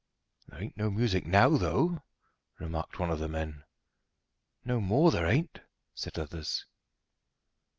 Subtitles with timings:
[0.47, 2.01] "There ain't no music now, though,"
[2.57, 3.65] remarked one of the men.
[4.65, 5.59] "Nor more there ain't,"
[5.93, 6.65] said others.